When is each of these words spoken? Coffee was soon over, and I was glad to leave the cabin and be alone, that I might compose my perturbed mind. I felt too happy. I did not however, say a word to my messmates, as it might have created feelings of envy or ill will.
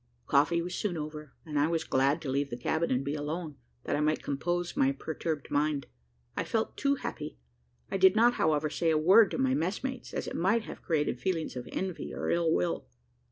Coffee 0.25 0.63
was 0.63 0.73
soon 0.73 0.97
over, 0.97 1.33
and 1.45 1.59
I 1.59 1.67
was 1.67 1.83
glad 1.83 2.23
to 2.23 2.29
leave 2.31 2.49
the 2.49 2.57
cabin 2.57 2.89
and 2.89 3.05
be 3.05 3.13
alone, 3.13 3.57
that 3.83 3.95
I 3.95 3.99
might 4.01 4.23
compose 4.23 4.75
my 4.75 4.91
perturbed 4.91 5.51
mind. 5.51 5.85
I 6.35 6.43
felt 6.43 6.75
too 6.75 6.95
happy. 6.95 7.37
I 7.91 7.97
did 7.97 8.15
not 8.15 8.33
however, 8.33 8.67
say 8.71 8.89
a 8.89 8.97
word 8.97 9.29
to 9.29 9.37
my 9.37 9.53
messmates, 9.53 10.11
as 10.11 10.25
it 10.25 10.35
might 10.35 10.63
have 10.63 10.81
created 10.81 11.19
feelings 11.21 11.55
of 11.55 11.69
envy 11.71 12.15
or 12.15 12.31
ill 12.31 12.51
will. 12.51 12.87